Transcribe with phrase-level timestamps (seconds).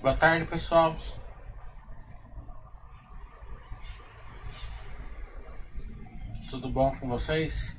[0.00, 0.96] Boa tarde, pessoal.
[6.48, 7.76] Tudo bom com vocês?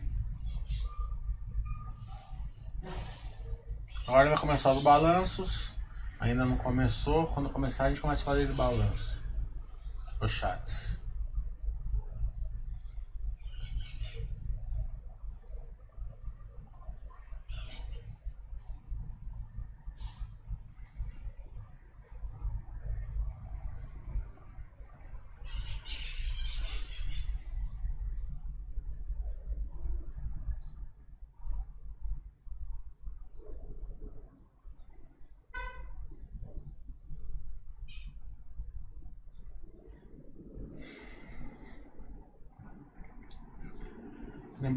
[4.06, 5.73] Agora vai começar os balanços.
[6.20, 7.25] Ainda não começou.
[7.28, 9.22] Quando começar, a gente começa a fazer os balanços.
[10.20, 10.98] Os chats.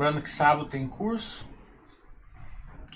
[0.03, 1.49] Lembrando que sábado tem curso.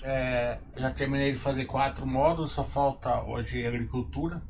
[0.03, 4.41] É, já terminei de fazer quatro módulos, só falta hoje agricultura.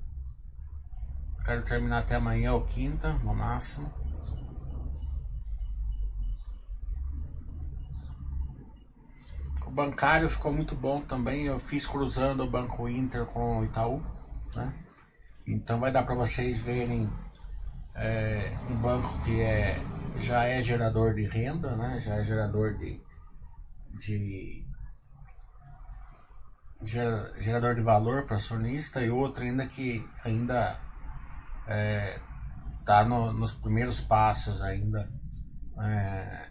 [1.46, 3.94] Quero terminar até amanhã ou quinta, no máximo.
[9.64, 11.44] O bancário ficou muito bom também.
[11.44, 14.02] Eu fiz cruzando o Banco Inter com o Itaú.
[14.56, 14.74] Né?
[15.46, 17.08] Então vai dar para vocês verem
[17.94, 19.80] é, um banco que é
[20.20, 22.00] já é gerador de renda, né?
[22.00, 23.00] Já é gerador de,
[24.00, 24.64] de
[27.40, 30.80] gerador de valor para acionista e outro ainda que ainda
[32.80, 35.08] está é, no, nos primeiros passos ainda
[35.82, 36.50] é,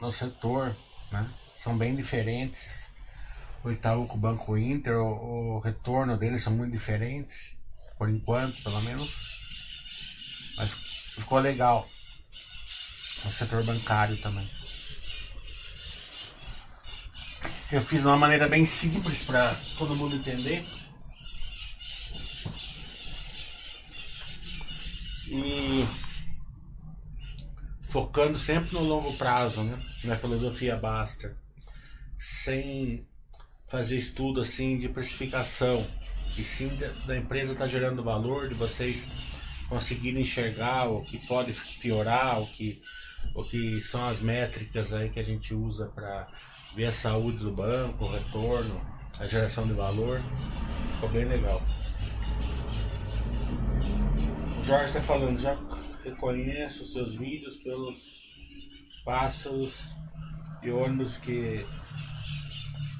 [0.00, 0.74] no setor,
[1.12, 1.28] né?
[1.62, 2.90] São bem diferentes.
[3.64, 7.56] O Itaú com o Banco Inter, o, o retorno deles são muito diferentes,
[7.98, 10.54] por enquanto, pelo menos.
[10.56, 10.70] Mas
[11.16, 11.88] ficou legal
[13.26, 14.48] no setor bancário também.
[17.70, 20.64] Eu fiz de uma maneira bem simples para todo mundo entender.
[25.28, 25.84] E
[27.82, 29.76] focando sempre no longo prazo, né?
[30.04, 31.36] Na filosofia Baster.
[32.16, 33.04] Sem
[33.68, 35.84] fazer estudo assim de precificação.
[36.38, 36.70] E sim
[37.04, 39.08] da empresa estar tá gerando valor, de vocês
[39.68, 42.80] conseguirem enxergar o que pode piorar, o que
[43.36, 46.26] o que são as métricas aí que a gente usa para
[46.74, 48.80] ver a saúde do banco, o retorno,
[49.18, 50.20] a geração de valor.
[50.92, 51.62] Ficou bem legal.
[54.58, 55.54] O Jorge está falando, já
[56.02, 58.22] reconheço os seus vídeos pelos
[59.04, 59.94] pássaros
[60.62, 61.64] e ônibus que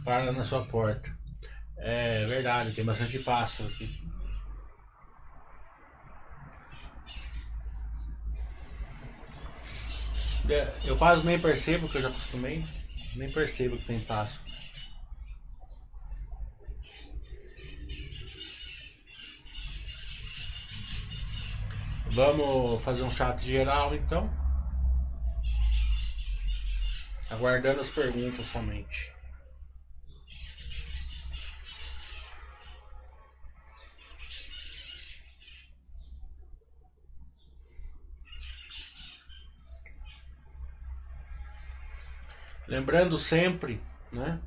[0.04, 1.16] param na sua porta.
[1.78, 4.05] É verdade, tem bastante pássaro aqui.
[10.84, 12.64] Eu quase nem percebo que eu já acostumei.
[13.14, 14.40] Nem percebo que tem passo.
[22.10, 24.30] Vamos fazer um chat geral então.
[27.30, 29.15] Aguardando as perguntas somente.
[42.76, 43.80] Lembrando sempre,
[44.12, 44.38] né?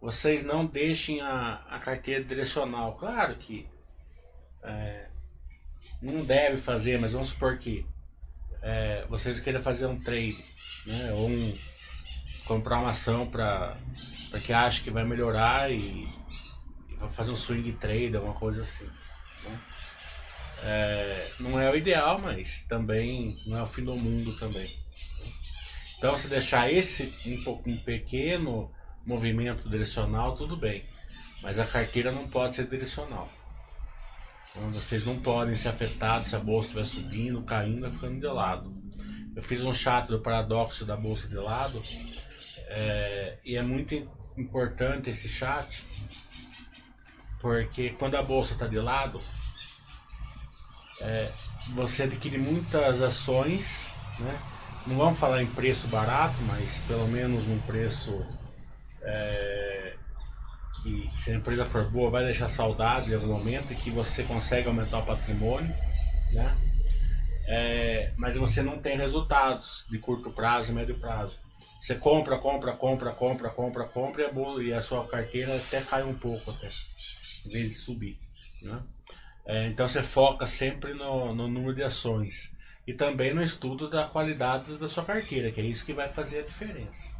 [0.00, 2.96] Vocês não deixem a, a carteira direcional.
[2.96, 3.68] Claro que
[4.64, 5.06] é,
[6.02, 7.86] não deve fazer, mas vamos supor que
[8.60, 10.44] é, vocês queiram fazer um trade,
[10.84, 11.12] né?
[11.12, 11.56] Ou um,
[12.46, 13.76] comprar uma ação para
[14.44, 16.08] que acha que vai melhorar e,
[16.90, 18.90] e vai fazer um swing trade, alguma coisa assim.
[19.44, 19.60] Né?
[20.64, 24.81] É, não é o ideal, mas também não é o fim do mundo também.
[26.02, 28.72] Então, se deixar esse um, um pequeno
[29.06, 30.84] movimento direcional, tudo bem.
[31.40, 33.28] Mas a carteira não pode ser direcional.
[34.50, 38.72] Então, vocês não podem ser afetados se a bolsa estiver subindo, caindo, ficando de lado.
[39.36, 41.80] Eu fiz um chat do paradoxo da bolsa de lado
[42.66, 43.94] é, e é muito
[44.36, 45.86] importante esse chat
[47.38, 49.20] porque quando a bolsa está de lado,
[51.00, 51.30] é,
[51.74, 54.51] você adquire muitas ações, né?
[54.86, 58.24] Não vamos falar em preço barato, mas pelo menos um preço
[59.02, 59.94] é,
[60.82, 64.22] que se a empresa for boa vai deixar saudades em algum momento e que você
[64.24, 65.72] consegue aumentar o patrimônio,
[66.32, 66.56] né?
[67.46, 71.38] É, mas você não tem resultados de curto prazo e médio prazo.
[71.80, 75.80] Você compra, compra, compra, compra, compra, compra e a, boa, e a sua carteira até
[75.80, 76.68] cai um pouco até,
[77.46, 78.18] em vez de subir.
[78.62, 78.80] Né?
[79.44, 82.52] É, então você foca sempre no, no número de ações
[82.86, 86.40] e também no estudo da qualidade da sua carteira, que é isso que vai fazer
[86.40, 87.14] a diferença.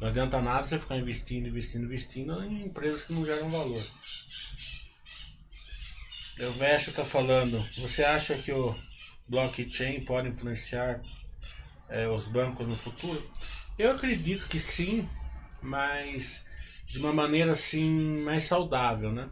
[0.00, 3.82] Não adianta nada você ficar investindo, investindo, investindo em empresas que não geram valor.
[6.40, 8.72] O Veste está falando, você acha que o
[9.26, 11.02] blockchain pode influenciar
[11.88, 13.28] é, os bancos no futuro?
[13.76, 15.08] Eu acredito que sim,
[15.60, 16.44] mas
[16.86, 19.28] de uma maneira assim mais saudável, né?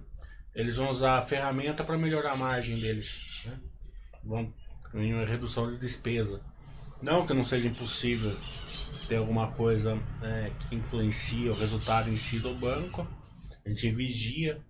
[0.53, 3.61] Eles vão usar a ferramenta para melhorar a margem deles, né?
[4.25, 4.53] Vão
[5.01, 6.41] em uma redução de despesa.
[7.03, 8.37] Não que não seja impossível
[9.09, 13.07] ter alguma coisa é, que influencia o resultado em si do banco,
[13.65, 14.61] a gente vigia,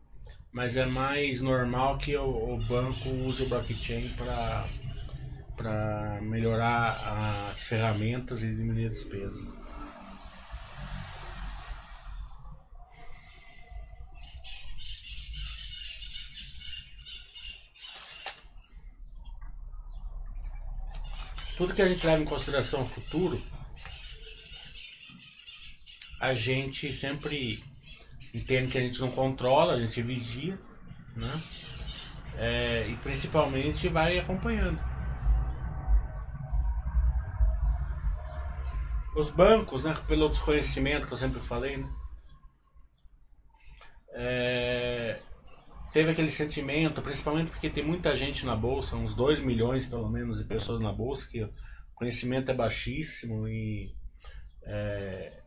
[0.52, 4.08] mas é mais normal que o, o banco use o blockchain
[5.56, 9.55] para melhorar as ferramentas e diminuir a despesa.
[21.56, 23.42] Tudo que a gente leva em consideração o futuro,
[26.20, 27.64] a gente sempre
[28.32, 30.58] entende que a gente não controla, a gente vigia,
[31.14, 31.42] né?
[32.36, 34.78] É, e principalmente vai acompanhando.
[39.16, 41.88] Os bancos, né, pelo desconhecimento que eu sempre falei, né?
[44.18, 44.55] É,
[45.92, 50.38] teve aquele sentimento, principalmente porque tem muita gente na bolsa, uns 2 milhões pelo menos
[50.38, 51.52] de pessoas na bolsa, que o
[51.94, 53.94] conhecimento é baixíssimo e
[54.62, 55.42] é,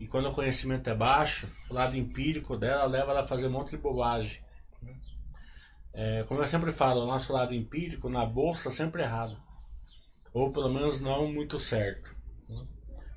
[0.00, 3.52] e quando o conhecimento é baixo, o lado empírico dela leva ela a fazer um
[3.52, 4.40] monte de bobagem.
[5.92, 9.36] É, como eu sempre falo, o nosso lado empírico na bolsa sempre errado.
[10.32, 12.14] Ou pelo menos não muito certo.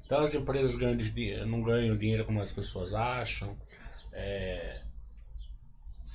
[0.06, 0.98] Então as empresas ganham,
[1.46, 3.56] não ganham dinheiro como as pessoas acham.
[4.14, 4.81] É,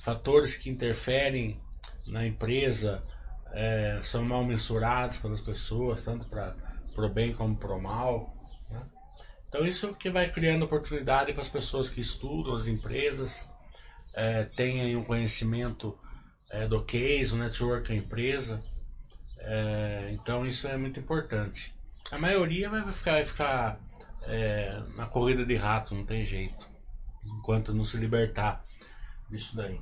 [0.07, 1.59] fatores que interferem
[2.07, 3.03] na empresa
[3.51, 6.55] é, são mal mensurados pelas pessoas, tanto para
[6.95, 8.29] o bem como para o mal.
[8.69, 8.89] Né?
[9.49, 13.51] Então isso que vai criando oportunidade para as pessoas que estudam as empresas,
[14.13, 15.99] é, tenham um conhecimento
[16.49, 18.63] é, do case, o network da empresa.
[19.39, 21.75] É, então isso é muito importante.
[22.09, 23.79] A maioria vai ficar, vai ficar
[24.21, 26.65] é, na corrida de rato, não tem jeito.
[27.25, 28.65] Enquanto não se libertar
[29.29, 29.81] disso daí.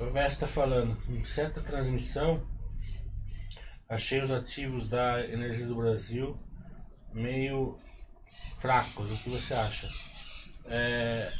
[0.00, 2.46] O Verso está falando, em certa transmissão,
[3.88, 6.38] achei os ativos da Energia do Brasil
[7.12, 7.78] meio
[8.58, 9.12] fracos.
[9.12, 9.88] O que você acha?
[10.64, 11.32] É,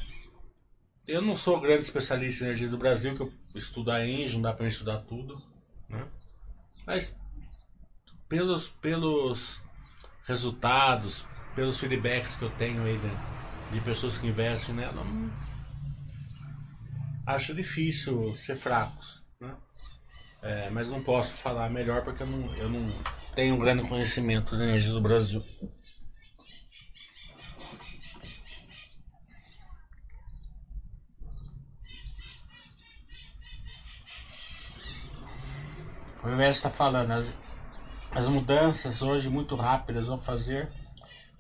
[1.06, 4.42] eu não sou grande especialista em energia do Brasil, que eu estudo a Engie, não
[4.42, 5.42] dá para estudar tudo,
[5.88, 6.06] né?
[6.86, 7.16] Mas
[8.28, 9.62] pelos, pelos
[10.24, 15.30] resultados, pelos feedbacks que eu tenho aí de, de pessoas que investem nela, não,
[17.32, 19.22] acho difícil ser fracos.
[19.40, 19.54] Né?
[20.42, 22.88] É, mas não posso falar melhor porque eu não, eu não
[23.34, 25.44] tenho um grande conhecimento da energia do Brasil.
[36.24, 37.34] O invés está falando, as,
[38.12, 40.68] as mudanças hoje muito rápidas vão fazer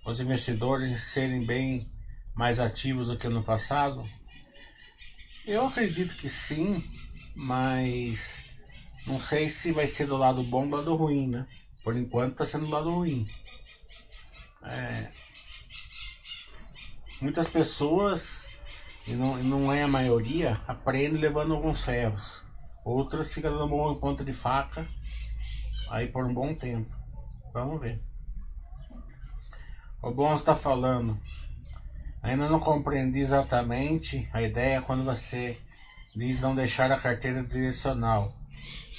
[0.04, 1.88] os investidores serem bem
[2.34, 4.04] mais ativos do que no passado,
[5.46, 6.84] eu acredito que sim,
[7.34, 8.46] mas
[9.06, 11.46] não sei se vai ser do lado bom ou do lado ruim, né?
[11.82, 13.28] Por enquanto tá sendo do lado ruim.
[14.64, 15.10] É...
[17.20, 18.46] Muitas pessoas,
[19.06, 22.44] e não, não é a maioria, aprendem levando alguns ferros.
[22.84, 24.86] Outras ficam dando um ponta de faca
[25.90, 26.90] aí por um bom tempo.
[27.52, 28.02] Vamos ver.
[30.02, 31.20] O Bom está falando.
[32.22, 35.58] Ainda não compreendi exatamente a ideia quando você
[36.14, 38.32] diz não deixar a carteira direcional.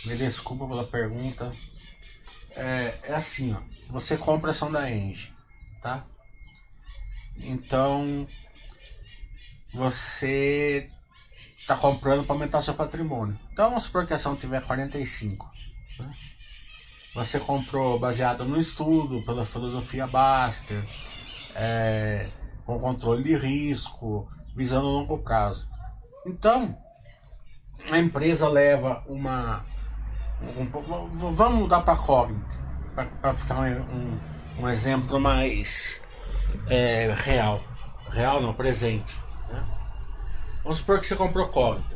[0.05, 1.51] Me desculpa pela pergunta.
[2.51, 3.61] É, é assim, ó.
[3.89, 5.33] Você compra ação da Engie,
[5.81, 6.05] tá?
[7.37, 8.27] Então
[9.73, 10.89] você
[11.57, 13.39] está comprando para aumentar seu patrimônio.
[13.51, 15.49] Então vamos supor que a ação tiver 45.
[15.99, 16.11] Né?
[17.13, 20.83] Você comprou baseado no estudo, pela filosofia Baster.
[21.55, 22.27] É,
[22.65, 25.67] com controle de risco, visando longo prazo.
[26.25, 26.77] Então,
[27.89, 29.65] a empresa leva uma.
[30.58, 30.65] Um,
[31.34, 32.58] vamos mudar para Cognit,
[33.22, 34.20] para ficar um,
[34.60, 36.01] um, exemplo mais
[36.67, 37.63] é, real.
[38.10, 39.17] Real não, presente.
[39.50, 39.65] Né?
[40.63, 41.96] Vamos supor que você comprou Cognit,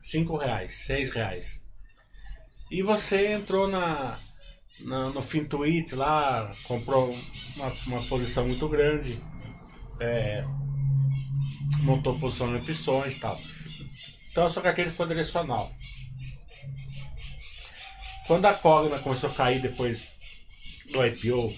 [0.00, 1.62] 5 reais, 6 reais.
[2.70, 4.16] E você entrou na,
[4.80, 7.14] na, no Fintuit lá, comprou
[7.56, 9.20] uma, uma posição muito grande
[10.00, 10.44] é,
[11.82, 13.40] montou posição em opções e tal.
[14.30, 15.72] Então a sua carteira ficou direcional.
[18.26, 20.06] Quando a Cogna começou a cair depois
[20.92, 21.54] do IPO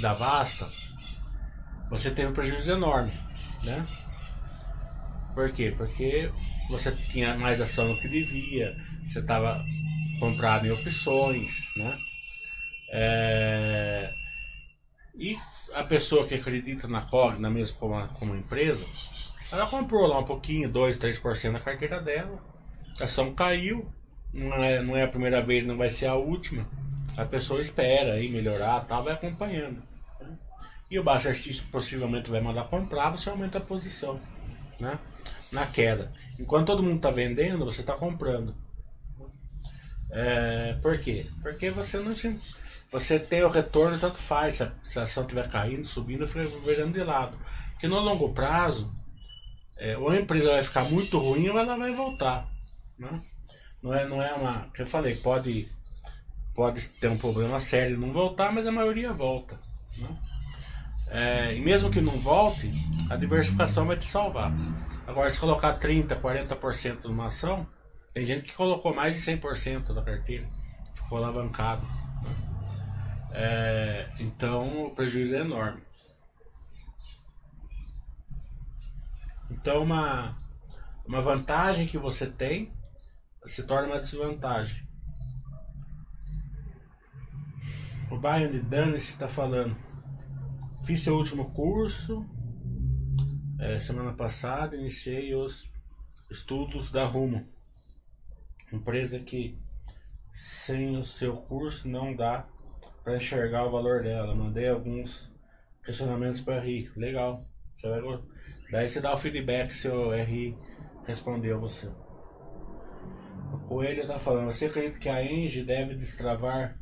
[0.00, 0.68] da Vasta,
[1.90, 3.12] você teve um prejuízo enorme,
[3.62, 3.84] né?
[5.34, 5.74] Por quê?
[5.76, 6.30] Porque
[6.70, 8.74] você tinha mais ação do que devia,
[9.10, 9.60] você estava
[10.20, 11.98] comprado em opções, né?
[12.90, 14.14] É...
[15.16, 15.36] E
[15.74, 18.84] a pessoa que acredita na Cogna, mesmo como, como empresa,
[19.50, 22.42] ela comprou lá um pouquinho, 2, 3% da carteira dela,
[22.98, 23.86] a ação caiu,
[24.32, 26.68] não é, não é a primeira vez, não vai ser a última.
[27.16, 29.80] A pessoa espera aí melhorar, tal, vai acompanhando.
[30.90, 31.32] E o Baixa
[31.70, 34.20] possivelmente vai mandar comprar, você aumenta a posição,
[34.80, 34.98] né?
[35.52, 36.12] Na queda.
[36.38, 38.54] Enquanto todo mundo está vendendo, você está comprando.
[40.10, 41.26] É, por quê?
[41.42, 42.14] Porque você não
[42.90, 44.62] você tem o retorno tanto faz.
[44.84, 47.36] Se a, ação estiver caindo, subindo, fica virando de lado.
[47.72, 48.90] Porque no longo prazo,
[49.76, 52.48] é, ou a empresa vai ficar muito ruim ou ela vai voltar.
[52.98, 53.20] Né?
[53.82, 54.70] Não é, não é uma.
[54.74, 55.68] Que eu falei, pode,
[56.54, 59.58] pode ter um problema sério não voltar, mas a maioria volta.
[59.98, 60.18] Né?
[61.08, 62.72] É, e mesmo que não volte,
[63.10, 64.52] a diversificação vai te salvar.
[65.06, 67.66] Agora, se colocar 30%, 40% numa ação,
[68.14, 70.48] tem gente que colocou mais de 100% da carteira,
[70.94, 71.86] ficou alavancado.
[73.34, 75.82] É, então, o prejuízo é enorme.
[79.50, 80.34] Então, uma,
[81.04, 82.72] uma vantagem que você tem
[83.46, 84.88] se torna uma desvantagem.
[88.10, 89.76] O Bayern Dane está falando.
[90.84, 92.24] Fiz seu último curso
[93.64, 95.72] é, semana passada, iniciei os
[96.30, 97.48] estudos da Rumo,
[98.70, 99.58] empresa que
[100.32, 102.46] sem o seu curso não dá
[103.04, 104.34] para enxergar o valor dela.
[104.34, 105.30] Mandei alguns
[105.84, 106.90] questionamentos para RI.
[106.96, 107.44] Legal.
[107.74, 108.00] Você vai
[108.72, 110.56] Daí você dá o feedback se o RI
[111.06, 111.86] respondeu você.
[113.52, 116.76] O Coelho está falando, você acredita que a Engie deve destravar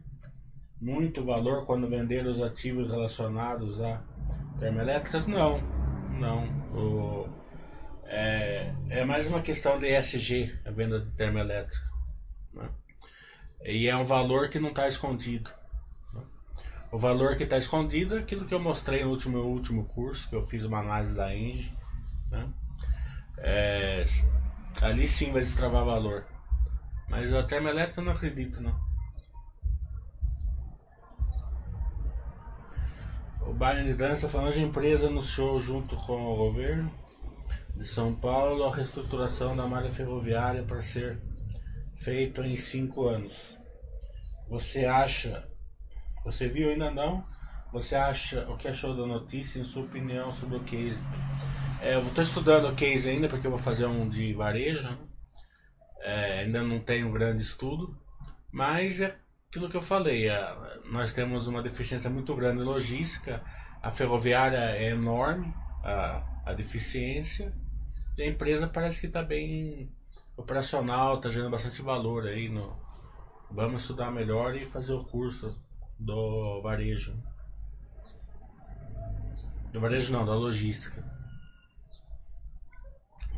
[0.81, 4.03] muito valor quando vender os ativos relacionados a
[4.59, 5.27] termoelétricas?
[5.27, 5.61] Não,
[6.19, 6.45] não.
[6.75, 7.29] O,
[8.05, 11.85] é, é mais uma questão de ESG, a venda de termoelétrica.
[12.55, 12.71] Né?
[13.65, 15.51] E é um valor que não está escondido.
[16.93, 20.37] O valor que está escondido é aquilo que eu mostrei no último, último curso, que
[20.37, 21.73] eu fiz uma análise da Engie.
[22.31, 22.53] Né?
[23.39, 24.05] É,
[24.83, 26.27] ali sim vai destravar valor.
[27.09, 28.79] Mas a termoelétrica eu não acredito, não.
[33.41, 36.93] O Bayern de Dança falando de empresa anunciou junto com o governo
[37.75, 41.19] de São Paulo a reestruturação da malha ferroviária para ser
[41.97, 43.59] feita em cinco anos.
[44.49, 45.49] Você acha,
[46.25, 47.25] você viu ainda não?
[47.73, 51.03] Você acha o que achou da notícia em sua opinião sobre o case?
[51.81, 54.89] É, eu estou estudando o case ainda porque eu vou fazer um de varejo.
[54.89, 54.99] Né?
[56.01, 57.99] É, ainda não tenho um grande estudo,
[58.53, 59.17] mas é
[59.49, 60.29] aquilo que eu falei.
[60.29, 63.43] É, nós temos uma deficiência muito grande em logística.
[63.83, 65.53] A ferroviária é enorme,
[65.83, 67.53] a, a deficiência.
[68.17, 69.91] E a empresa parece que está bem
[70.37, 72.49] operacional, está gerando bastante valor aí.
[72.49, 72.77] No,
[73.51, 75.59] vamos estudar melhor e fazer o curso
[76.05, 77.17] do varejo.
[79.73, 81.03] Do varejo não, da logística.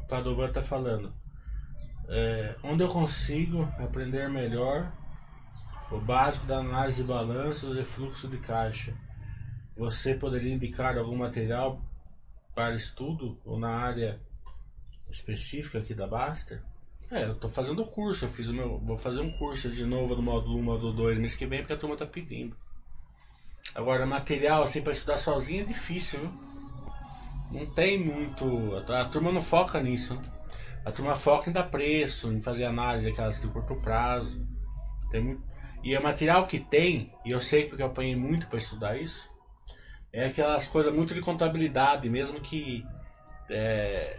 [0.09, 1.14] Padovan está falando.
[2.09, 4.92] É, onde eu consigo aprender melhor
[5.90, 8.94] o básico da análise de balanços e fluxo de caixa.
[9.76, 11.80] Você poderia indicar algum material
[12.54, 14.21] para estudo ou na área
[15.11, 16.62] específica aqui da Baster?
[17.11, 19.84] É, eu estou fazendo o curso, eu fiz o meu, vou fazer um curso de
[19.84, 22.56] novo no módulo 1, módulo 2 mês que vem porque a turma está pedindo.
[23.75, 26.32] Agora, material assim para estudar sozinho é difícil, viu?
[27.52, 28.75] não tem muito.
[28.88, 30.14] A, a, turma não foca nisso.
[30.14, 30.23] Né?
[30.84, 34.46] A turma foca em dar preço, em fazer análise aquelas de curto prazo.
[35.11, 35.42] Tem muito,
[35.84, 39.30] e o material que tem, e eu sei porque eu apanhei muito para estudar isso,
[40.11, 42.82] é aquelas coisas muito de contabilidade, mesmo que
[43.50, 44.16] é,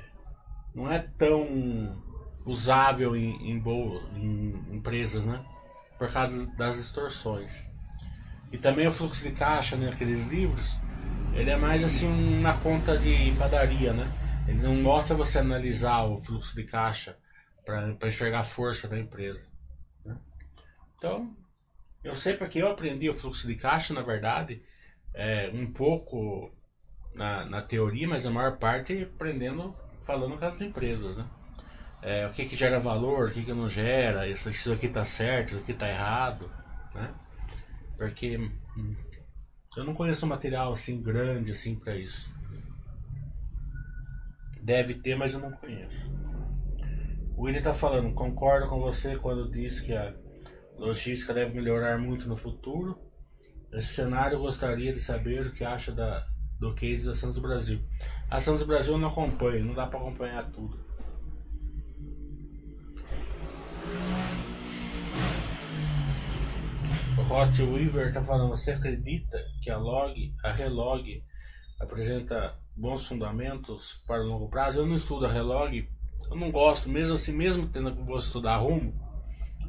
[0.76, 2.04] não é tão
[2.46, 3.64] usável em, em,
[4.16, 5.44] em empresas, né?
[5.98, 7.70] Por causa das distorções.
[8.52, 9.90] E também o fluxo de caixa, né?
[9.90, 10.80] Aqueles livros,
[11.34, 14.12] ele é mais assim na conta de padaria, né?
[14.48, 17.18] Ele não mostra você analisar o fluxo de caixa
[17.66, 19.48] para enxergar a força da empresa.
[20.06, 20.16] Né?
[20.98, 21.36] Então,
[22.04, 24.62] eu sei porque eu aprendi o fluxo de caixa, na verdade,
[25.16, 26.54] é, um pouco
[27.16, 31.26] na, na teoria, mas a maior parte aprendendo, falando com as empresas, né?
[32.06, 35.04] É, o que, que gera valor, o que, que não gera, isso, isso aqui está
[35.04, 36.52] certo, isso aqui está errado,
[36.94, 37.12] né?
[37.98, 38.38] Porque
[38.78, 38.96] hum,
[39.76, 42.32] eu não conheço material assim grande assim para isso.
[44.62, 46.08] Deve ter, mas eu não conheço.
[47.36, 50.14] O William tá falando, concordo com você quando diz que a
[50.78, 53.00] logística deve melhorar muito no futuro.
[53.72, 56.24] Nesse cenário, gostaria de saber o que acha da,
[56.60, 57.82] do case da Santos Brasil.
[58.30, 60.86] A Santos Brasil eu não acompanho, não dá para acompanhar tudo.
[67.30, 71.24] Hot Weaver tá falando, você acredita que a log, a relog
[71.80, 74.82] apresenta bons fundamentos para o longo prazo?
[74.82, 75.90] Eu não estudo a relog,
[76.30, 78.94] eu não gosto, mesmo assim, mesmo tendo que vou estudar rumo,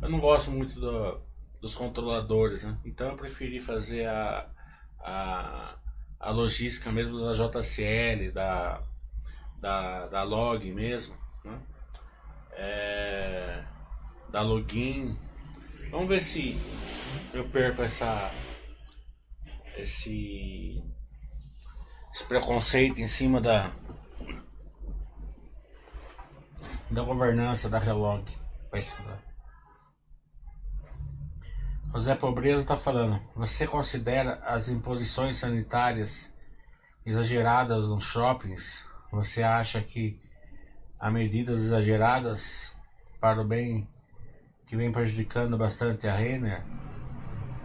[0.02, 1.20] eu não gosto muito do,
[1.60, 2.78] dos controladores, né?
[2.84, 4.50] Então eu preferi fazer a,
[5.00, 5.78] a,
[6.20, 8.82] a logística mesmo da JCL, da,
[9.58, 11.58] da, da log mesmo, né?
[12.52, 13.64] É,
[14.30, 15.18] da login.
[15.90, 16.60] Vamos ver se
[17.32, 18.30] eu perco essa
[19.76, 20.82] esse,
[22.12, 23.70] esse preconceito em cima da
[26.90, 28.24] da governança da Relog
[28.70, 29.22] para estudar.
[31.92, 33.20] José Pobreza está falando.
[33.34, 36.32] Você considera as imposições sanitárias
[37.04, 38.84] exageradas nos shoppings?
[39.10, 40.20] Você acha que
[40.98, 42.76] há medidas exageradas
[43.20, 43.88] para o bem
[44.66, 46.62] que vem prejudicando bastante a Renner?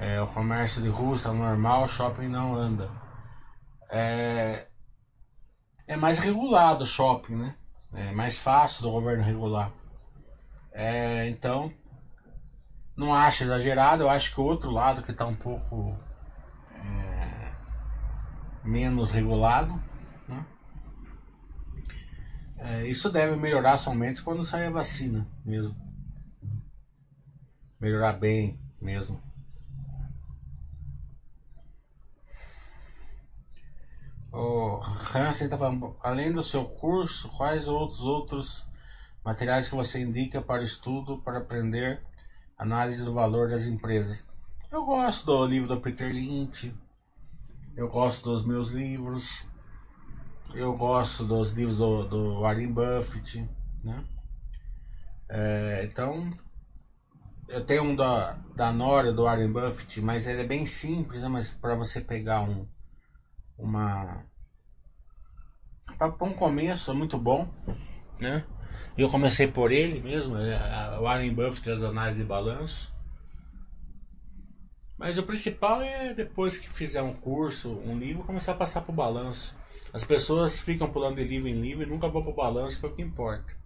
[0.02, 2.90] É, o comércio de rua está normal, o shopping não anda.
[3.88, 4.66] É,
[5.86, 7.56] é mais regulado o shopping, né?
[7.94, 9.72] É mais fácil do governo regular.
[10.74, 11.70] É, então,
[12.98, 15.96] não acho exagerado, eu acho que o outro lado que está um pouco
[16.84, 17.52] é,
[18.64, 19.80] menos regulado.
[20.28, 20.46] Né?
[22.58, 25.76] É, isso deve melhorar somente quando sair a vacina mesmo.
[27.80, 29.22] Melhorar bem mesmo.
[34.32, 34.80] O
[35.14, 38.66] Hansen está falando, além do seu curso, quais outros outros
[39.26, 42.02] materiais que você indica para estudo, para aprender
[42.62, 44.24] Análise do valor das empresas.
[44.72, 46.72] Eu gosto do livro do Peter Lynch.
[47.76, 49.48] Eu gosto dos meus livros.
[50.54, 53.50] Eu gosto dos livros do, do Warren Buffett.
[53.84, 54.06] Né?
[55.28, 56.30] É, então,
[57.48, 61.28] eu tenho um da, da Nora do Warren Buffett, mas ele é bem simples, né?
[61.28, 62.68] mas para você pegar um
[63.62, 64.26] uma
[65.98, 67.48] para um começo é muito bom,
[68.20, 68.44] né?
[68.98, 72.92] Eu comecei por ele mesmo, é, o Warren Buffett as análises de balanço.
[74.98, 78.92] Mas o principal é depois que fizer um curso, um livro, começar a passar para
[78.92, 79.56] o balanço.
[79.94, 82.86] As pessoas ficam pulando de livro em livro e nunca vão para o balanço, que
[82.86, 83.61] é o que importa.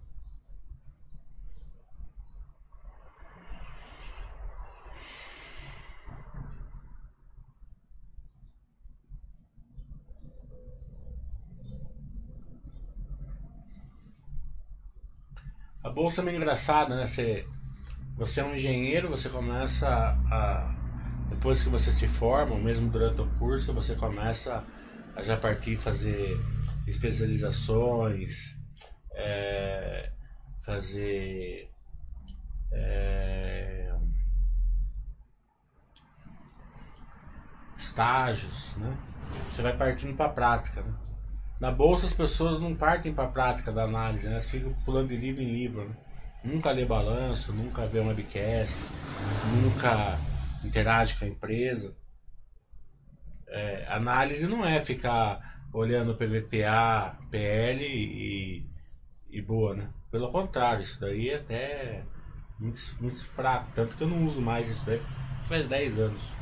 [15.86, 17.06] A bolsa é meio engraçada, né?
[17.06, 17.46] Você,
[18.16, 20.74] você é um engenheiro, você começa a.
[21.30, 24.64] Depois que você se forma, ou mesmo durante o curso, você começa
[25.14, 26.36] a já partir fazer
[26.88, 28.56] especializações,
[29.12, 30.10] é,
[30.64, 31.70] fazer.
[32.72, 33.94] É,
[37.78, 38.98] estágios, né?
[39.48, 41.05] Você vai partindo para a prática, né?
[41.60, 44.34] Na bolsa as pessoas não partem para a prática da análise, né?
[44.34, 45.84] elas ficam pulando de livro em livro.
[45.84, 45.96] Né?
[46.44, 48.76] Nunca lê balanço, nunca vê um webcast,
[49.62, 50.18] nunca
[50.62, 51.96] interage com a empresa.
[53.48, 58.66] É, análise não é ficar olhando PVPA, PL e,
[59.30, 59.88] e boa, né?
[60.10, 62.02] Pelo contrário, isso daí é até
[62.58, 63.70] muito, muito fraco.
[63.74, 65.00] Tanto que eu não uso mais isso daí
[65.44, 66.34] faz 10 anos.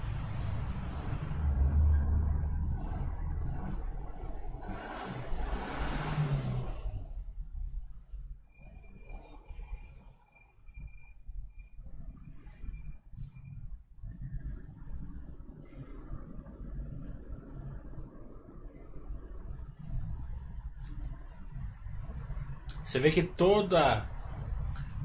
[22.95, 24.09] Você vê que toda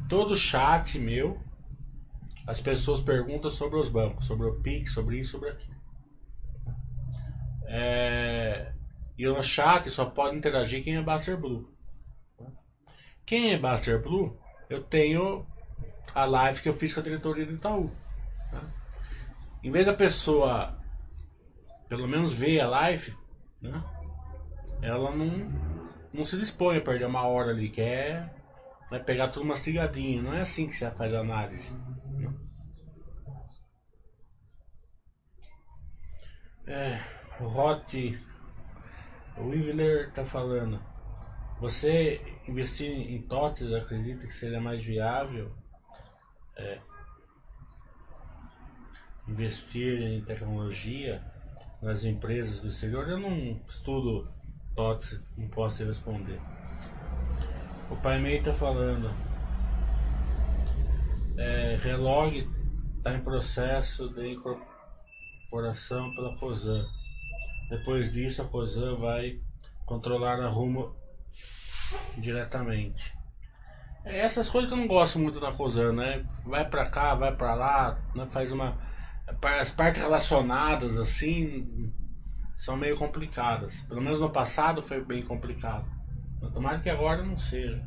[0.08, 1.41] todo chat meu,
[2.45, 5.75] as pessoas perguntam sobre os bancos, sobre o Pix, sobre isso, sobre aquilo.
[7.65, 8.73] É,
[9.17, 11.75] e no chat só pode interagir quem é Baster Blue.
[13.25, 15.47] Quem é Baster Blue, eu tenho
[16.13, 17.89] a live que eu fiz com a diretoria do Itaú.
[18.52, 18.62] Tá?
[19.63, 20.78] Em vez da pessoa
[21.88, 23.17] pelo menos ver a live,
[23.60, 23.84] né?
[24.80, 25.68] ela não
[26.13, 28.39] não se dispõe a perder uma hora ali, quer
[28.89, 30.24] vai pegar tudo mastigadinho.
[30.24, 31.72] Não é assim que você faz análise.
[36.65, 37.00] É,
[37.39, 38.19] o Hot,
[39.38, 40.82] Wivler tá falando.
[41.60, 45.52] Você investir em TOTS acredita que seria mais viável?
[46.56, 46.80] É,
[49.28, 51.24] investir em tecnologia
[51.82, 53.08] nas empresas do exterior?
[53.10, 54.32] Eu não estudo
[55.38, 56.39] Não posso responder.
[57.92, 59.13] O Pai Mei tá falando.
[61.38, 66.82] É, relog está em processo de incorporação pela COSAN.
[67.70, 69.42] Depois disso, a COSAN vai
[69.86, 70.96] controlar a rumo
[72.18, 73.18] diretamente.
[74.06, 76.26] É essas coisas que eu não gosto muito da COSAN, né?
[76.46, 78.26] Vai pra cá, vai pra lá, né?
[78.32, 78.78] faz uma.
[79.60, 81.92] As partes relacionadas assim
[82.60, 83.86] são meio complicadas.
[83.88, 85.89] Pelo menos no passado foi bem complicado.
[86.54, 87.82] Tomara que agora não seja.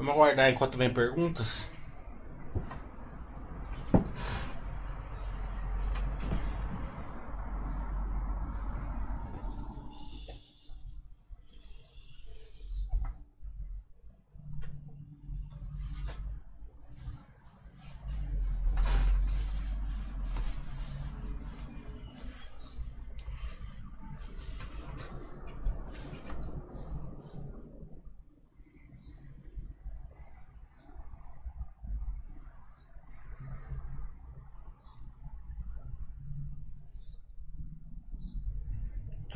[0.00, 1.68] Vamos aguardar enquanto vem perguntas.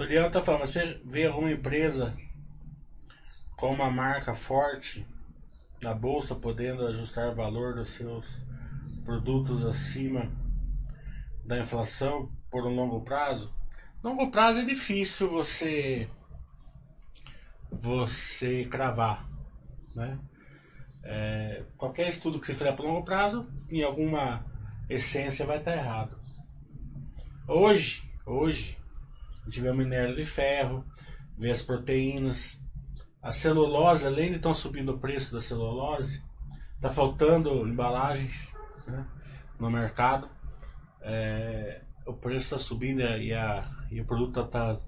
[0.04, 2.14] Toliano tá falando, você vê alguma empresa
[3.56, 5.06] com uma marca forte
[5.82, 8.42] na bolsa podendo ajustar o valor dos seus
[9.02, 10.30] produtos acima
[11.46, 13.50] da inflação por um longo prazo?
[14.02, 16.06] Longo prazo é difícil você
[17.72, 19.26] você cravar,
[19.94, 20.18] né?
[21.02, 24.44] É, qualquer estudo que você fizer por longo prazo, em alguma
[24.90, 26.14] essência vai estar errado.
[27.48, 28.83] Hoje, hoje
[29.44, 30.84] a gente vê o minério de ferro,
[31.36, 32.58] vê as proteínas.
[33.22, 36.22] A celulose, além de estar subindo o preço da celulose,
[36.76, 38.54] está faltando embalagens
[38.86, 39.06] né,
[39.58, 40.28] no mercado.
[41.02, 44.80] É, o preço está subindo e, a, e o produto tá,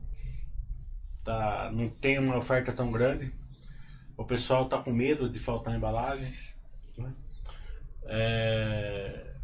[1.22, 3.32] tá, não tem uma oferta tão grande.
[4.16, 6.54] O pessoal está com medo de faltar embalagens.
[6.96, 7.12] Né?
[8.04, 9.34] É,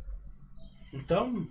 [0.92, 1.46] então,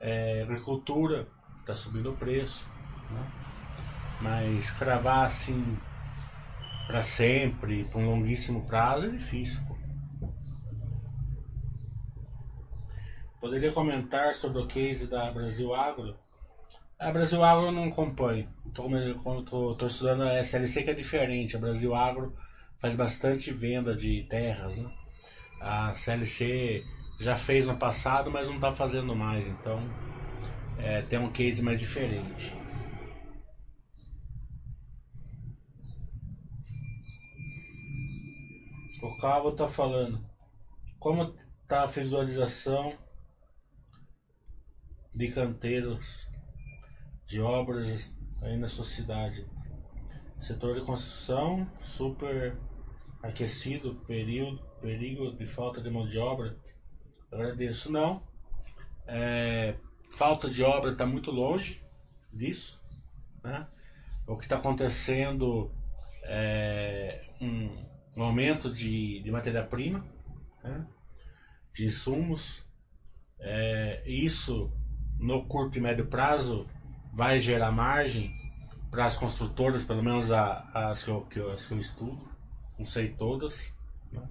[0.00, 1.28] é, agricultura
[1.70, 2.66] está subindo o preço.
[3.10, 3.32] Né?
[4.20, 5.78] Mas cravar assim
[6.86, 9.62] para sempre, por um longuíssimo prazo, é difícil.
[13.40, 16.16] Poderia comentar sobre o case da Brasil Agro?
[16.98, 18.48] A Brasil Agro eu não acompanho.
[18.66, 21.56] Estou estudando a SLC que é diferente.
[21.56, 22.36] A Brasil Agro
[22.78, 24.76] faz bastante venda de terras.
[24.76, 24.90] Né?
[25.60, 26.84] A CLC
[27.18, 29.46] já fez no passado, mas não está fazendo mais.
[29.46, 29.80] Então
[30.82, 32.56] é, tem um case mais diferente.
[39.02, 40.22] O Cabo está falando
[40.98, 42.98] como está a visualização
[45.14, 46.30] de canteiros
[47.26, 48.12] de obras
[48.42, 49.46] aí na sua cidade.
[50.38, 52.58] Setor de construção super
[53.22, 56.56] aquecido, período, perigo de falta de mão de obra.
[57.30, 57.92] Agradeço.
[57.92, 58.22] Não.
[59.06, 59.76] É,
[60.10, 61.82] falta de obra está muito longe
[62.32, 62.82] disso.
[63.42, 63.66] Né?
[64.26, 65.70] O que está acontecendo
[66.24, 67.84] é um,
[68.16, 70.04] um aumento de, de matéria-prima,
[70.62, 70.86] né?
[71.72, 72.64] de insumos.
[73.38, 74.70] É, isso,
[75.18, 76.66] no curto e médio prazo,
[77.12, 78.38] vai gerar margem
[78.90, 82.28] para as construtoras, pelo menos as que, que, que eu estudo,
[82.78, 83.74] não sei todas,
[84.12, 84.28] né?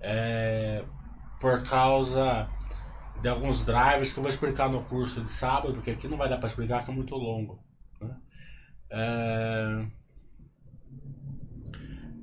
[0.00, 0.84] é,
[1.40, 2.48] por causa
[3.20, 6.28] de alguns drivers que eu vou explicar no curso de sábado, porque aqui não vai
[6.28, 7.62] dar para explicar, que é muito longo.
[8.00, 8.16] Né?
[8.90, 9.86] É...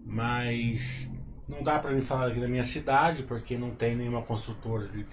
[0.05, 1.12] Mas
[1.47, 5.05] não dá para me falar aqui da minha cidade, porque não tem nenhuma construtora de,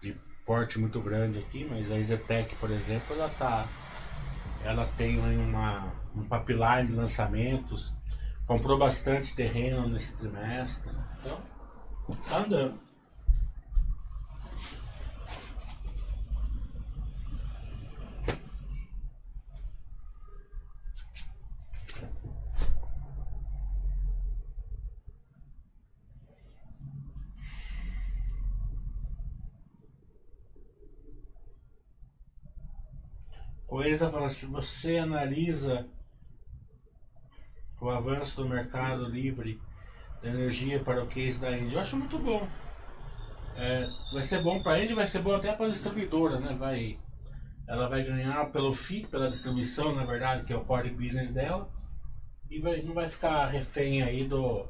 [0.00, 3.66] de porte muito grande aqui, mas a Zetec, por exemplo, ela tá
[4.62, 7.94] ela tem uma, um pipeline de lançamentos,
[8.46, 11.40] comprou bastante terreno nesse trimestre, então
[12.28, 12.80] tá andando.
[33.76, 35.86] Coelho está falando, se você analisa
[37.78, 39.60] o avanço do mercado livre
[40.22, 42.48] de energia para o case da Índia, eu acho muito bom.
[43.54, 46.56] É, vai ser bom para a Índia, vai ser bom até para a distribuidora, né?
[46.58, 46.98] Vai,
[47.68, 51.70] ela vai ganhar pelo FII, pela distribuição, na verdade, que é o core business dela,
[52.48, 54.66] e vai, não vai ficar refém aí do,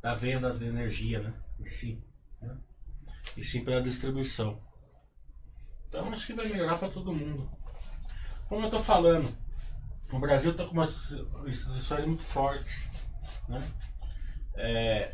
[0.00, 1.34] da venda de energia, né?
[1.60, 2.02] Em si,
[2.40, 2.56] né?
[3.36, 4.58] E sim pela distribuição.
[5.90, 7.59] Então acho que vai melhorar para todo mundo.
[8.50, 9.32] Como eu estou falando,
[10.10, 11.12] o Brasil está com umas
[11.46, 12.90] instituições muito fortes,
[13.48, 13.64] né?
[14.56, 15.12] É,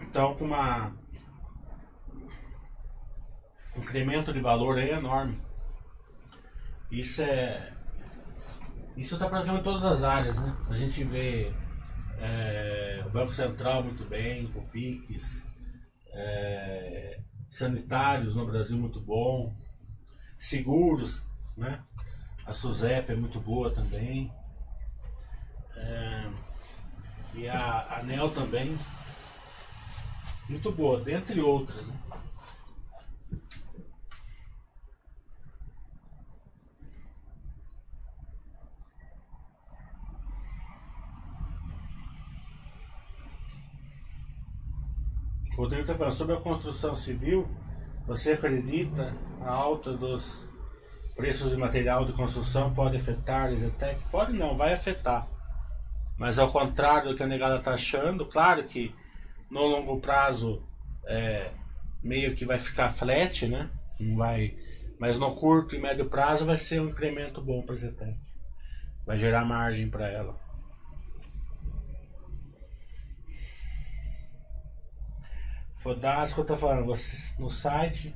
[0.00, 0.92] então com uma
[3.76, 5.40] um incremento de valor aí enorme.
[6.90, 7.72] Isso é
[8.96, 10.56] isso está praticamente em todas as áreas, né?
[10.68, 11.52] A gente vê
[12.18, 15.46] é, o Banco Central muito bem, com PIX,
[16.08, 19.54] é, sanitários no Brasil muito bom,
[20.38, 21.82] seguros, né?
[22.44, 24.32] A SUSEP é muito boa também.
[25.76, 26.30] É,
[27.34, 28.78] e a ANEL também.
[30.48, 31.86] Muito boa, dentre outras.
[31.86, 31.96] Né?
[45.56, 47.48] Rodrigo está falando sobre a construção civil.
[48.06, 50.48] Você acredita a alta dos
[51.16, 54.00] preços de material de construção pode afetar a Exetec?
[54.10, 55.26] Pode não, vai afetar.
[56.16, 58.94] Mas ao contrário do que a negada está achando, claro que
[59.50, 60.62] no longo prazo
[61.06, 61.50] é,
[62.02, 63.68] meio que vai ficar flat, né?
[63.98, 64.56] Não vai,
[65.00, 68.16] mas no curto e médio prazo vai ser um incremento bom para a Zetec.
[69.04, 70.45] Vai gerar margem para ela.
[75.86, 76.92] Fodasco tá falando,
[77.38, 78.12] no site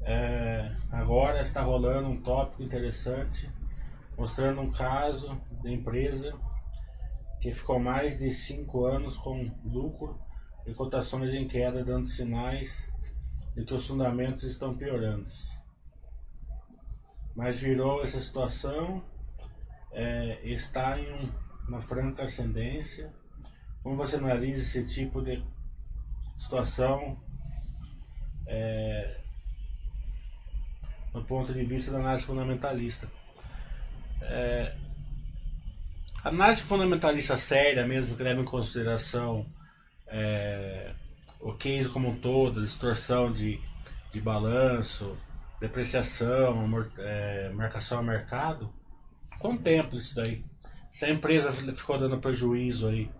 [0.00, 3.48] é, agora está rolando um tópico interessante,
[4.18, 6.36] mostrando um caso da empresa
[7.40, 10.18] que ficou mais de 5 anos com lucro
[10.66, 12.92] e cotações em queda, dando sinais
[13.54, 15.30] de que os fundamentos estão piorando.
[17.36, 19.00] Mas virou essa situação,
[19.92, 21.32] é, está em um,
[21.68, 23.14] uma franca ascendência.
[23.80, 25.40] Como você analisa esse tipo de
[26.38, 27.18] situação?
[28.46, 29.20] É,
[31.12, 33.06] no ponto de vista da análise fundamentalista.
[34.22, 34.74] É,
[36.24, 39.46] a análise fundamentalista séria mesmo, que leva em consideração
[40.06, 40.92] é,
[41.40, 43.60] o case como um todo, distorção de,
[44.12, 45.16] de balanço,
[45.60, 46.68] depreciação,
[46.98, 48.72] é, marcação a mercado,
[49.38, 50.44] contempla isso daí.
[50.92, 53.10] Se a empresa ficou dando prejuízo aí,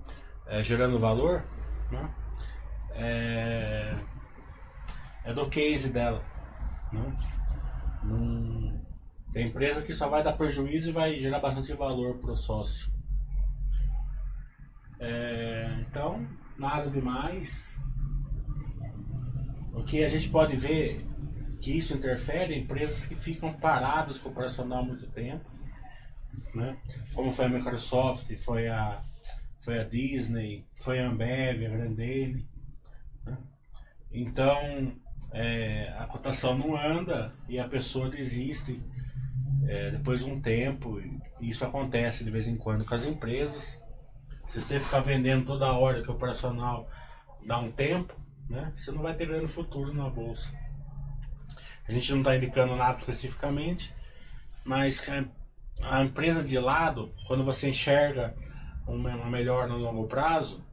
[0.46, 1.44] é, gerando valor,
[1.90, 2.14] né,
[2.94, 3.96] é,
[5.24, 6.22] é do case dela.
[6.92, 7.16] Né?
[8.04, 8.80] Num,
[9.32, 12.92] tem empresa que só vai dar prejuízo e vai gerar bastante valor para o sócio.
[15.00, 16.26] É, então,
[16.58, 17.78] nada demais.
[19.72, 21.04] O que a gente pode ver
[21.60, 25.44] que isso interfere em empresas que ficam paradas com o operacional há muito tempo,
[26.54, 26.76] né?
[27.14, 29.00] como foi a Microsoft, foi a,
[29.60, 32.46] foi a Disney, foi a Ambev, a Grandene.
[33.24, 33.36] Né?
[34.10, 34.92] Então,
[35.32, 38.80] é, a cotação não anda e a pessoa desiste
[39.66, 41.00] é, depois de um tempo.
[41.40, 43.82] Isso acontece de vez em quando com as empresas.
[44.48, 46.88] Se você ficar vendendo toda hora que o operacional
[47.46, 48.14] dá um tempo,
[48.48, 50.52] né, você não vai ter grande futuro na bolsa.
[51.88, 53.94] A gente não está indicando nada especificamente,
[54.64, 55.02] mas
[55.80, 58.34] a empresa de lado, quando você enxerga
[58.86, 60.64] uma melhor no longo prazo,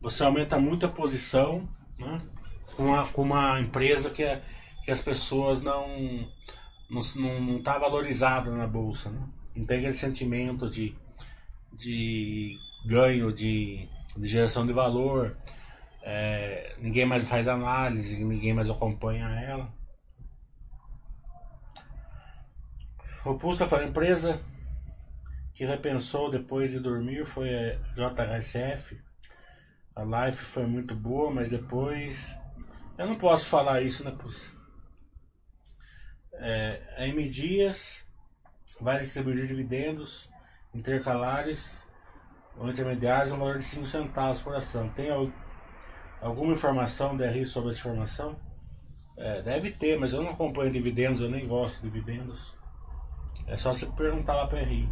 [0.00, 1.66] você aumenta muito a posição,
[1.98, 2.20] né?
[2.76, 4.42] com uma, com uma empresa que, é,
[4.84, 6.28] que as pessoas não
[6.90, 9.26] não, não, não tá valorizada na bolsa, né?
[9.56, 10.94] não tem aquele sentimento de,
[11.72, 15.36] de ganho, de, de geração de valor,
[16.02, 19.72] é, ninguém mais faz análise, ninguém mais acompanha ela.
[23.24, 24.38] O foi a empresa
[25.54, 29.00] que repensou depois de dormir foi a JHSF.
[29.96, 32.40] A live foi muito boa, mas depois
[32.98, 34.50] eu não posso falar isso, né, Puxa?
[36.32, 38.04] É, a M Dias
[38.80, 40.28] vai distribuir dividendos
[40.74, 41.86] intercalares
[42.56, 44.88] ou intermediários no valor de 5 centavos por ação.
[44.90, 45.10] Tem
[46.20, 48.36] alguma informação da RI sobre essa informação?
[49.16, 52.58] É, deve ter, mas eu não acompanho dividendos, eu nem gosto de dividendos.
[53.46, 54.88] É só você perguntar lá para a RI.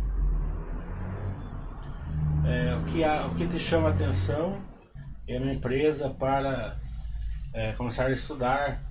[2.46, 4.71] É, o, que o que te chama a atenção
[5.26, 6.78] é uma empresa para
[7.52, 8.82] é, começar a estudar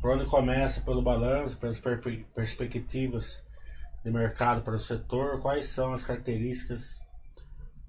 [0.00, 1.80] por onde começa pelo balanço, pelas
[2.34, 3.44] perspectivas
[4.02, 7.00] de mercado para o setor, quais são as características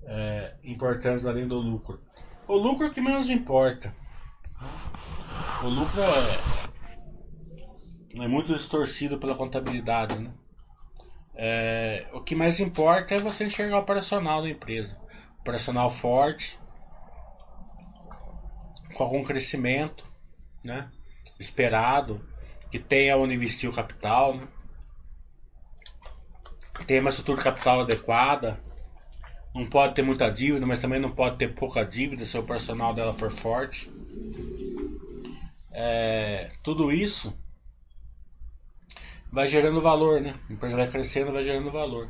[0.04, 2.02] é, importantes além do lucro.
[2.48, 3.96] O lucro é que menos importa.
[5.64, 6.40] O lucro é,
[8.24, 10.18] é muito distorcido pela contabilidade.
[10.20, 10.34] Né?
[11.34, 15.00] É, o que mais importa é você enxergar o operacional da empresa.
[15.40, 16.60] Operacional forte,
[18.94, 20.06] com algum crescimento
[20.64, 20.90] né,
[21.40, 22.22] esperado,
[22.70, 24.48] que tenha onde investir o capital, né,
[26.88, 28.60] tenha uma estrutura de capital adequada,
[29.54, 32.94] não pode ter muita dívida, mas também não pode ter pouca dívida se o operacional
[32.94, 33.90] dela for forte.
[35.74, 37.34] É, tudo isso
[39.32, 40.36] vai gerando valor, né?
[40.50, 42.10] A empresa vai crescendo, vai gerando valor.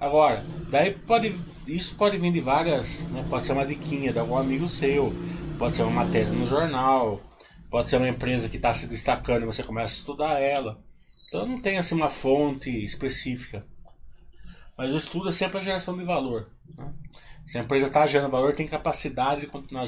[0.00, 1.34] Agora, daí pode,
[1.66, 3.26] isso pode vir de várias, né?
[3.28, 5.12] pode ser uma diquinha de algum amigo seu,
[5.58, 7.20] pode ser uma matéria no jornal,
[7.68, 10.76] pode ser uma empresa que está se destacando e você começa a estudar ela.
[11.26, 13.66] Então não tem assim uma fonte específica.
[14.76, 16.48] Mas o estudo é sempre a geração de valor.
[16.76, 16.92] Né?
[17.44, 19.86] Se a empresa está gerando valor, tem capacidade de continuar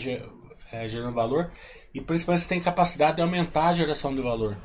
[0.73, 1.51] é, gerando valor
[1.95, 4.57] e principalmente se tem capacidade de aumentar a geração de valor.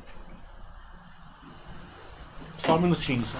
[2.58, 3.38] Só um minutinho só.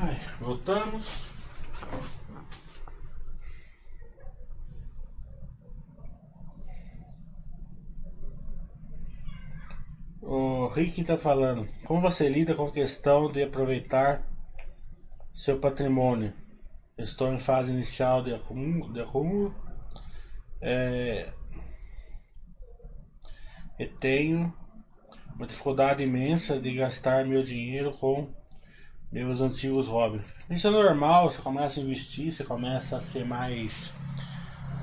[0.00, 1.32] Ai, voltamos.
[10.22, 11.68] O Rick está falando.
[11.84, 14.22] Como você lida com a questão de aproveitar
[15.34, 16.32] seu patrimônio?
[16.96, 18.92] Estou em fase inicial de acúmulo.
[18.92, 19.54] De acúmulo.
[20.60, 21.32] É,
[23.78, 24.52] e tenho
[25.34, 28.32] uma dificuldade imensa de gastar meu dinheiro com
[29.10, 30.22] meus antigos hobbies.
[30.50, 33.94] Isso é normal, você começa a investir, você começa a ser mais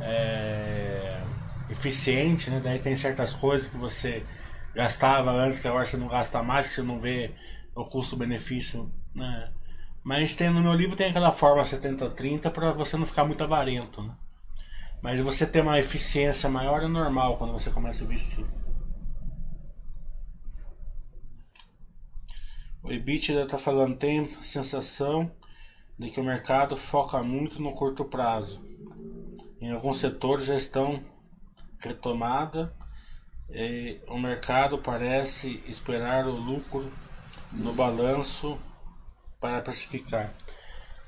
[0.02, 1.22] é,
[1.70, 2.60] eficiente, né?
[2.64, 4.24] Daí tem certas coisas que você
[4.74, 7.32] gastava antes que agora você não gasta mais, que você não vê
[7.74, 9.50] o custo-benefício, né?
[10.04, 14.04] Mas tem, no meu livro tem aquela forma 70-30 para você não ficar muito avarento,
[14.04, 14.14] né?
[15.02, 18.46] Mas você ter uma eficiência maior é normal quando você começa a investir.
[22.86, 25.28] O EBITDA está falando, tem a sensação
[25.98, 28.64] de que o mercado foca muito no curto prazo.
[29.60, 31.04] Em alguns setores já estão
[31.80, 32.72] retomada
[33.50, 36.92] e o mercado parece esperar o lucro
[37.52, 38.60] no balanço
[39.42, 40.32] para precificar.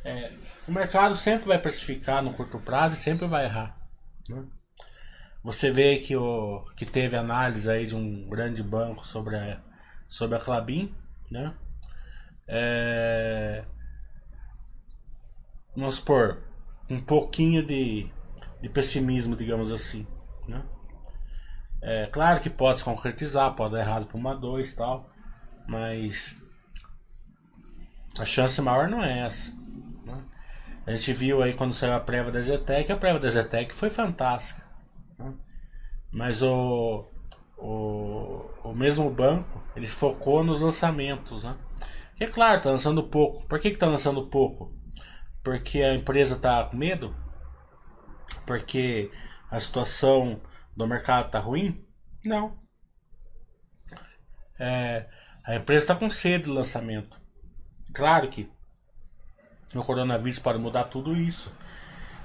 [0.04, 0.34] É,
[0.68, 3.78] o mercado sempre vai precificar no curto prazo e sempre vai errar.
[4.28, 4.44] Né?
[5.44, 9.62] Você vê que, o, que teve análise aí de um grande banco sobre a,
[10.08, 10.92] sobre a Clabin,
[11.30, 11.54] né?
[12.48, 13.66] É,
[15.76, 16.44] vamos supor,
[16.90, 18.10] um pouquinho de,
[18.62, 20.08] de pessimismo, digamos assim.
[20.48, 20.64] Né?
[21.82, 25.10] É claro que pode se concretizar, pode dar errado para uma, dois tal,
[25.68, 26.42] mas
[28.18, 29.52] a chance maior não é essa.
[30.06, 30.24] Né?
[30.86, 33.90] A gente viu aí quando saiu a prévia da Zetec, a prévia da Zetec foi
[33.90, 34.64] fantástica.
[35.20, 35.34] Né?
[36.14, 37.06] Mas o,
[37.58, 41.56] o, o mesmo banco, ele focou nos lançamentos, né?
[42.20, 43.48] E é claro, tá lançando pouco.
[43.48, 44.74] Por que, que tá lançando pouco?
[45.44, 47.16] Porque a empresa tá com medo?
[48.46, 49.12] Porque
[49.52, 50.42] a situação
[50.76, 51.86] do mercado tá ruim?
[52.26, 52.60] Não.
[54.60, 55.08] É,
[55.46, 57.20] a empresa está com sede de lançamento.
[57.94, 58.52] Claro que
[59.76, 61.56] o coronavírus pode mudar tudo isso.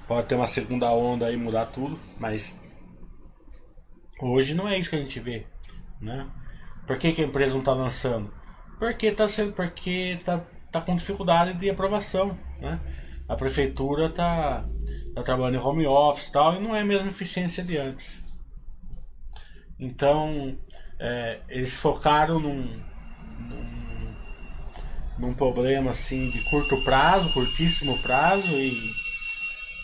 [0.08, 2.58] Pode ter uma segunda onda e mudar tudo, mas
[4.20, 5.46] hoje não é isso que a gente vê,
[6.00, 6.28] né?
[6.86, 8.32] Por que, que a empresa não está lançando?
[8.82, 12.80] Porque tá sendo porque tá, tá com dificuldade de aprovação, né?
[13.28, 14.64] A prefeitura tá,
[15.14, 18.20] tá trabalhando em home office e tal e não é a mesma eficiência de antes.
[19.78, 20.58] Então,
[20.98, 22.82] é, eles focaram num,
[23.38, 24.14] num,
[25.16, 28.76] num problema assim de curto prazo, curtíssimo prazo e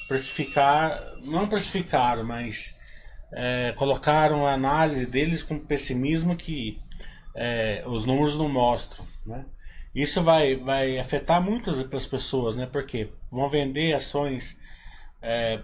[0.09, 2.77] precificar, não precificaram, mas
[3.33, 6.83] é, colocaram a análise deles com pessimismo que
[7.41, 9.45] é, os números não mostram, né?
[9.95, 12.69] Isso vai, vai afetar muitas das pessoas, né?
[12.71, 14.59] Porque vão vender ações
[15.23, 15.61] é,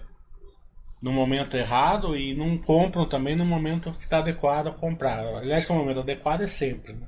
[1.02, 5.18] no momento errado e não compram também no momento que está adequado a comprar.
[5.36, 6.92] Aliás, que o momento adequado é sempre.
[6.92, 7.06] Né?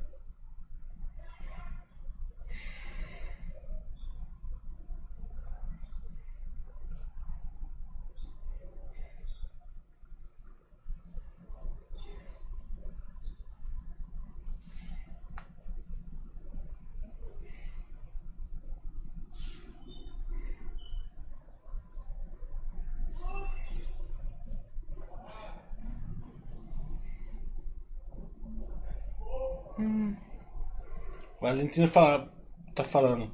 [31.41, 32.33] Valentina fala,
[32.75, 33.31] tá falando.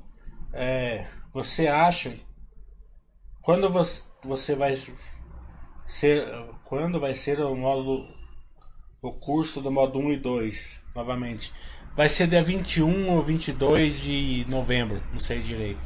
[0.52, 2.16] É, você acha
[3.40, 4.76] quando você, você vai
[5.86, 6.26] ser
[6.64, 8.06] quando vai ser o módulo
[9.00, 11.52] o curso do módulo 1 e 2 novamente?
[11.94, 15.82] Vai ser dia 21 ou 22 de novembro, não sei direito.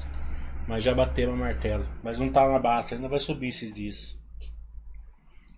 [0.69, 1.87] Mas já bateu o martelo.
[2.03, 4.19] Mas não tá na base, ainda vai subir esses dias.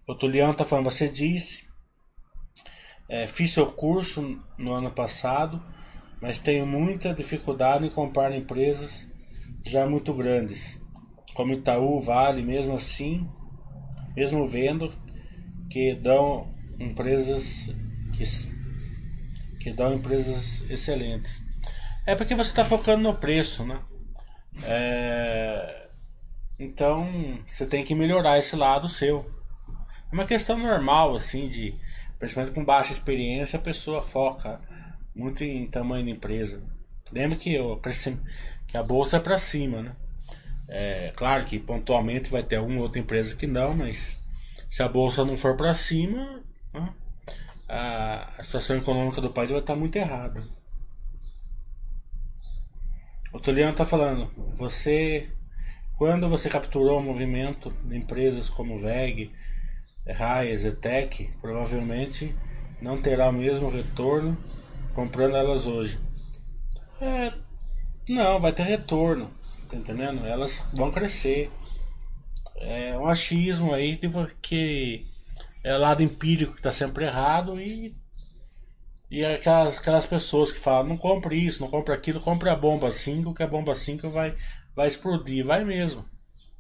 [0.06, 1.68] O Tuliano tá falando, você disse.
[3.09, 5.62] É, fiz seu curso no ano passado
[6.20, 9.08] mas tenho muita dificuldade em comprar empresas
[9.64, 10.80] já muito grandes,
[11.34, 13.28] como Itaú, Vale, mesmo assim,
[14.16, 14.92] mesmo vendo
[15.70, 17.70] que dão empresas
[18.12, 18.24] que,
[19.60, 21.42] que dão empresas excelentes.
[22.06, 23.80] É porque você está focando no preço, né?
[24.62, 25.88] É,
[26.58, 27.06] então
[27.48, 29.30] você tem que melhorar esse lado seu.
[30.10, 31.74] É uma questão normal, assim, de
[32.18, 34.60] principalmente com baixa experiência, a pessoa foca
[35.18, 36.62] muito em tamanho de empresa.
[37.12, 37.80] Lembra que, eu,
[38.68, 39.96] que a bolsa é para cima, né?
[40.68, 44.20] É, claro que pontualmente vai ter alguma outra empresa que não, mas
[44.70, 46.42] se a bolsa não for para cima,
[46.72, 46.94] né,
[47.66, 50.44] a, a, situação econômica do país vai estar muito errada.
[53.32, 55.30] O Tuliano está falando, você
[55.96, 59.32] quando você capturou o movimento de empresas como VEG,
[60.06, 62.36] RAI, Zetec, provavelmente
[62.80, 64.38] não terá o mesmo retorno
[64.99, 65.96] comprando elas hoje.
[67.01, 67.32] É,
[68.09, 69.30] não, vai ter retorno,
[69.70, 70.26] tá entendendo?
[70.26, 71.53] Elas vão crescer.
[72.57, 73.96] É um achismo aí
[74.42, 75.07] que
[75.62, 77.96] é lado empírico que está sempre errado e
[79.09, 82.90] e aquelas, aquelas pessoas que falam, não compre isso, não compre aquilo, compre a bomba
[82.90, 84.36] 5, que a bomba 5 vai,
[84.74, 86.05] vai explodir, vai mesmo.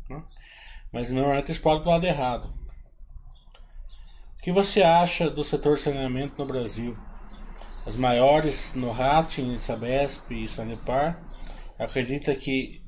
[0.08, 0.22] Né?
[0.92, 2.54] Mas normalmente explode do lado errado.
[4.38, 6.96] O que você acha do setor saneamento no Brasil?
[7.88, 11.18] As maiores no Rating, Sabesp e Sanepar
[11.78, 12.84] acredita que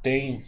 [0.00, 0.38] tem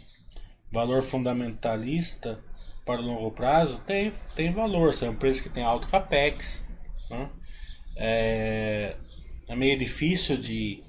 [0.71, 2.41] valor fundamentalista
[2.85, 3.79] para o longo prazo?
[3.79, 6.63] Tem, tem valor, são empresas que têm alto capex.
[7.09, 7.29] Né?
[7.97, 8.95] É,
[9.49, 10.81] é meio difícil de,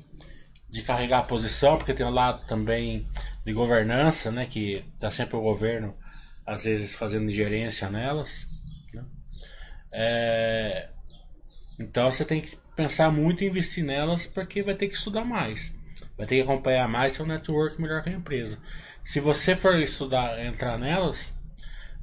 [0.70, 3.04] de carregar a posição, porque tem o um lado também
[3.44, 5.98] de governança, né, que está sempre o governo,
[6.46, 8.46] às vezes, fazendo gerência nelas.
[8.94, 9.04] Né?
[9.92, 10.90] É,
[11.80, 15.74] então você tem que pensar muito em investir nelas porque vai ter que estudar mais.
[16.16, 18.56] Vai ter que acompanhar mais seu network melhor que a empresa.
[19.04, 21.36] Se você for estudar, entrar nelas,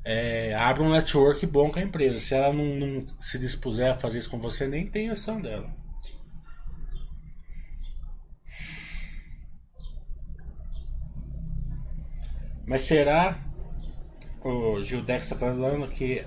[0.04, 2.20] é, abre um network bom com a empresa.
[2.20, 5.74] Se ela não, não, se dispuser a fazer isso com você, nem tem ação dela.
[12.68, 13.40] Mas será,
[14.44, 16.26] o Gildex está falando que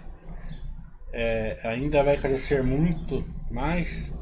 [1.12, 4.14] é, ainda vai crescer muito mais?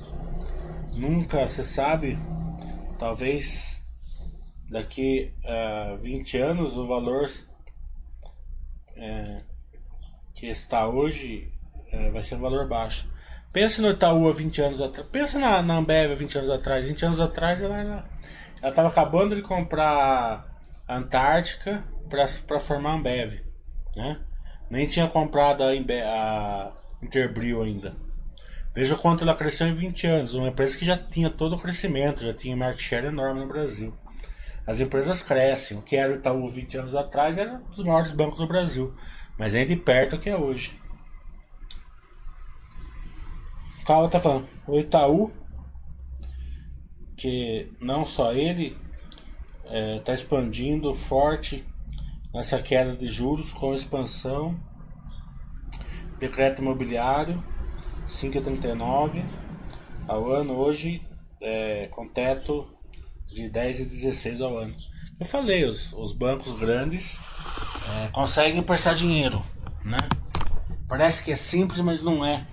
[0.96, 2.18] Nunca se sabe,
[2.98, 3.76] talvez
[4.68, 7.26] daqui a uh, 20 anos o valor
[8.96, 9.40] uh,
[10.34, 11.52] que está hoje
[11.92, 13.08] uh, vai ser um valor baixo.
[13.52, 16.84] Pense no Itaú há 20 anos atrás, pensa na, na Ambev há 20 anos atrás.
[16.84, 18.04] 20 anos atrás ela
[18.62, 20.46] estava acabando de comprar
[20.86, 23.40] a Antártica para formar a Ambev.
[23.94, 24.20] Né?
[24.68, 26.72] Nem tinha comprado a, a
[27.02, 28.05] Interbril ainda.
[28.76, 30.34] Veja quanto ela cresceu em 20 anos.
[30.34, 33.96] Uma empresa que já tinha todo o crescimento, já tinha market share enorme no Brasil.
[34.66, 35.78] As empresas crescem.
[35.78, 38.94] O que era o Itaú 20 anos atrás era um dos maiores bancos do Brasil.
[39.38, 40.78] Mas nem de perto o que é hoje.
[43.86, 44.46] Carlos está falando.
[44.66, 45.32] O Itaú,
[47.16, 48.76] que não só ele,
[49.64, 51.66] está é, tá expandindo forte
[52.34, 54.60] nessa queda de juros com expansão,
[56.18, 57.42] decreto imobiliário
[58.08, 59.24] 5,39
[60.06, 61.00] ao ano hoje
[61.40, 62.68] é, com teto
[63.26, 64.74] de 10 e 16 ao ano.
[65.18, 67.20] Eu falei, os, os bancos grandes
[67.90, 69.42] é, conseguem prestar dinheiro,
[69.84, 69.98] né?
[70.88, 72.46] Parece que é simples, mas não é.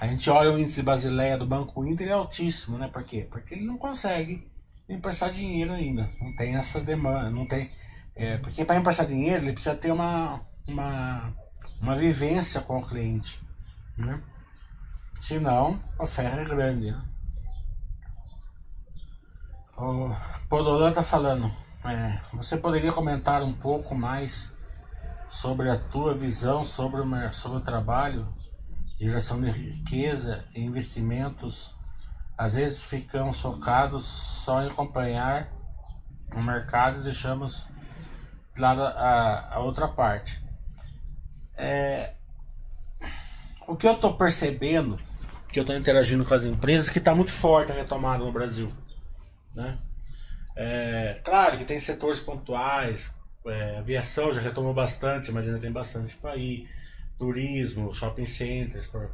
[0.00, 2.88] A gente olha o índice de Basileia do Banco Inter é altíssimo, né?
[2.88, 3.26] Por quê?
[3.30, 4.46] Porque ele não consegue
[4.88, 6.08] emprestar dinheiro ainda.
[6.20, 7.70] Não tem essa demanda, não tem.
[8.14, 11.34] É, porque para emprestar dinheiro ele precisa ter uma, uma,
[11.80, 13.40] uma vivência com o cliente,
[13.96, 14.22] né?
[15.20, 16.94] Senão a ferra é grande.
[19.76, 20.14] O
[20.48, 21.50] Podolan tá falando.
[21.84, 24.52] É, você poderia comentar um pouco mais
[25.28, 28.26] sobre a tua visão sobre o, sobre o trabalho,
[28.98, 31.74] geração de riqueza e investimentos?
[32.36, 35.48] Às vezes ficamos focados só em acompanhar
[36.34, 37.66] o mercado e deixamos
[38.54, 40.42] de lado a, a outra parte.
[41.56, 42.14] É,
[43.66, 44.98] o que eu estou percebendo,
[45.56, 48.70] que eu estou interagindo com as empresas, que está muito forte a retomada no Brasil.
[49.54, 49.78] Né?
[50.54, 53.10] É, claro que tem setores pontuais,
[53.46, 56.68] é, aviação já retomou bastante, mas ainda tem bastante para ir.
[57.18, 59.10] Turismo, shopping centers, por,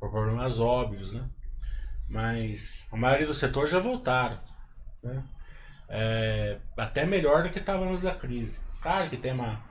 [0.00, 1.24] por problemas óbvios, né?
[2.08, 4.40] Mas a maioria dos setores já voltaram.
[5.00, 5.22] Né?
[5.88, 8.58] É, até melhor do que estava antes da crise.
[8.82, 9.62] Claro que tem uma,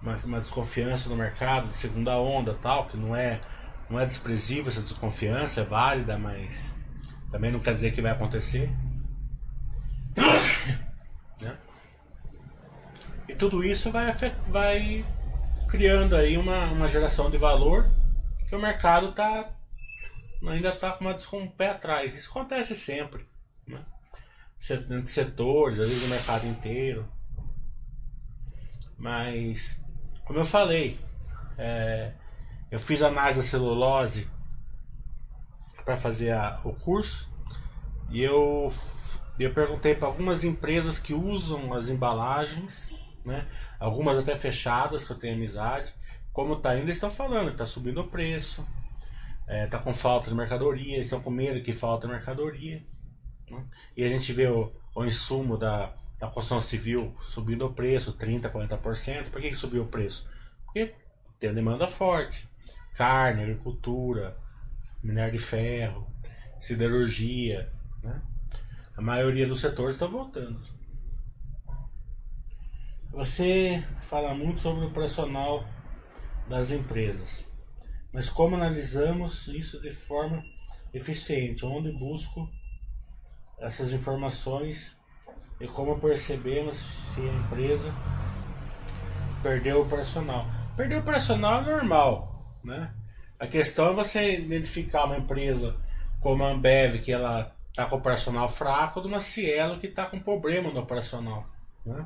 [0.00, 3.40] uma, uma, desconfiança no mercado de segunda onda tal, que não é,
[3.90, 6.72] não é desprezível essa desconfiança, é válida, mas
[7.30, 8.70] também não quer dizer que vai acontecer.
[11.40, 11.58] né?
[13.28, 14.12] E tudo isso vai,
[14.48, 15.04] vai
[15.68, 17.84] criando aí uma, uma geração de valor
[18.48, 19.50] que o mercado tá,
[20.46, 22.14] ainda está com, uma, com um pé atrás.
[22.14, 23.26] Isso acontece sempre.
[23.66, 23.84] Né?
[24.70, 27.08] Entre setores, às vezes o mercado inteiro.
[28.96, 29.82] Mas,
[30.24, 31.00] como eu falei,
[31.56, 32.12] é,
[32.70, 34.28] eu fiz análise da celulose
[35.84, 37.28] para fazer a, o curso
[38.10, 38.72] e eu
[39.38, 42.94] eu perguntei para algumas empresas que usam as embalagens,
[43.24, 43.48] né?
[43.78, 45.94] algumas até fechadas, que eu tenho amizade,
[46.32, 48.66] como está ainda estão falando está subindo o preço,
[49.40, 52.84] está é, tá com falta de mercadoria, estão com medo que falta mercadoria.
[53.50, 53.64] Né?
[53.96, 58.50] E a gente vê o, o insumo da, da construção civil subindo o preço, 30%,
[58.50, 59.30] 40%.
[59.30, 60.28] Por que, que subiu o preço?
[60.66, 60.94] Porque
[61.38, 62.48] tem demanda forte.
[62.94, 64.36] Carne, agricultura,
[65.02, 66.06] minério de ferro,
[66.60, 67.72] siderurgia,
[68.02, 68.20] né?
[68.96, 70.60] A maioria dos setores está voltando.
[73.12, 75.64] Você fala muito sobre o operacional
[76.48, 77.48] das empresas,
[78.12, 80.42] mas como analisamos isso de forma
[80.92, 81.64] eficiente?
[81.64, 82.48] Onde busco
[83.58, 84.96] essas informações
[85.60, 87.94] e como percebemos se a empresa
[89.42, 90.46] perdeu o operacional?
[90.76, 92.29] Perder o operacional é normal,
[92.62, 92.92] né?
[93.38, 95.76] A questão é você identificar uma empresa
[96.20, 100.20] como a Ambev, que ela está com operacional fraco, de uma Cielo que está com
[100.20, 101.46] problema no operacional.
[101.84, 102.04] Né?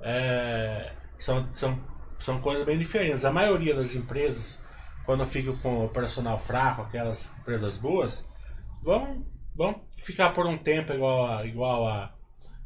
[0.00, 1.80] É, são, são,
[2.18, 3.24] são coisas bem diferentes.
[3.24, 4.62] A maioria das empresas,
[5.06, 8.28] quando ficam com operacional fraco, aquelas empresas boas,
[8.82, 9.24] vão,
[9.54, 12.14] vão ficar por um tempo igual a, igual a,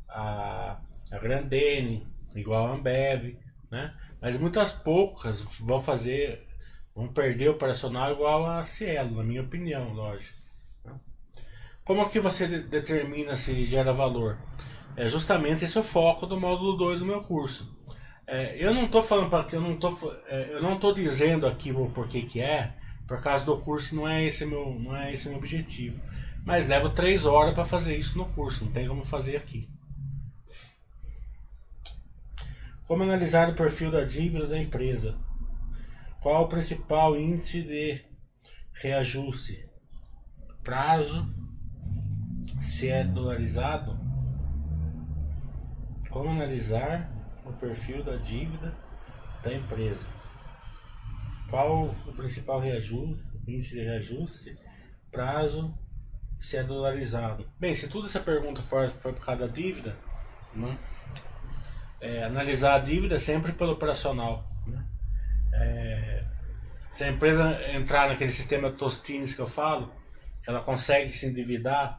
[0.08, 0.76] a,
[1.12, 3.36] a Grandene, igual a Ambev,
[3.70, 3.94] né?
[4.20, 6.46] mas muitas poucas vão fazer,
[6.94, 10.42] vão perder o operacional igual a Cielo, na minha opinião, lógico.
[11.84, 14.38] Como que você determina se gera valor?
[14.96, 17.76] É justamente esse o foco do módulo 2 do meu curso.
[18.26, 19.90] É, eu não estou falando para que eu não tô,
[20.28, 22.74] é, eu não estou dizendo aqui o porquê que é,
[23.06, 26.00] por causa do curso não é esse meu, não é esse meu objetivo.
[26.44, 29.68] Mas levo três horas para fazer isso no curso, não tem como fazer aqui.
[32.86, 35.18] Como analisar o perfil da dívida da empresa?
[36.22, 38.00] Qual o principal índice de
[38.74, 39.68] reajuste?
[40.62, 41.26] Prazo
[42.60, 43.98] se é dolarizado,
[46.10, 47.10] como analisar
[47.44, 48.72] o perfil da dívida
[49.42, 50.06] da empresa?
[51.50, 54.56] Qual o principal reajuste, índice de reajuste,
[55.10, 55.76] prazo,
[56.38, 57.50] se é dolarizado?
[57.58, 59.96] Bem, se toda essa pergunta for, for por causa da dívida,
[60.54, 60.78] né?
[62.00, 64.51] é, analisar a dívida sempre pelo operacional.
[65.54, 66.24] É,
[66.92, 69.92] se a empresa entrar naquele sistema Tostines que eu falo,
[70.46, 71.98] ela consegue se endividar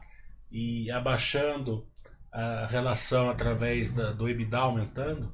[0.50, 1.86] e abaixando
[2.32, 5.32] a relação através da, do EBITDA aumentando,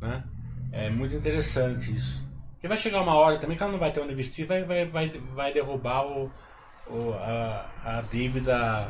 [0.00, 0.24] né?
[0.72, 2.26] É muito interessante isso.
[2.52, 4.86] Porque vai chegar uma hora também que ela não vai ter onde investir, vai, vai,
[4.86, 6.30] vai, vai derrubar o,
[6.88, 8.88] o, a, a dívida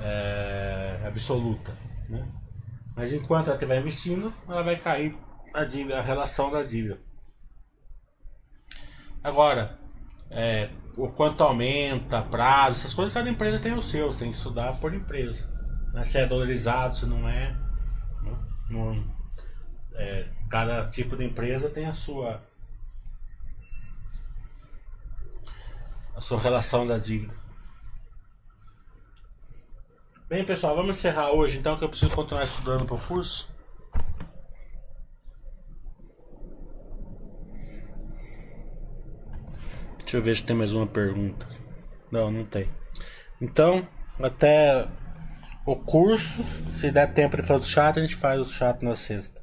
[0.00, 1.72] é, absoluta.
[2.08, 2.26] Né?
[2.94, 5.16] Mas enquanto ela estiver investindo, ela vai cair
[5.52, 6.98] a, dívida, a relação da dívida.
[9.26, 9.76] Agora,
[10.30, 14.36] é, o quanto aumenta, prazo, essas coisas, cada empresa tem o seu, você tem que
[14.36, 15.50] estudar por empresa.
[15.92, 16.04] Né?
[16.04, 17.52] Se é dolarizado, se não é.
[18.70, 19.04] Não, não,
[19.96, 22.38] é cada tipo de empresa tem a sua
[26.14, 27.34] a sua relação da dívida.
[30.28, 33.55] Bem, pessoal, vamos encerrar hoje então que eu preciso continuar estudando para o curso.
[40.06, 41.48] Deixa eu ver se tem mais uma pergunta.
[42.12, 42.68] Não, não tem.
[43.42, 43.84] Então,
[44.22, 44.86] até
[45.66, 48.94] o curso, se der tempo de fazer o chat, a gente faz o chat na
[48.94, 49.40] sexta.